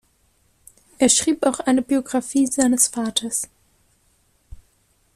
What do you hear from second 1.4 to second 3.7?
auch eine Biografie seines Vaters.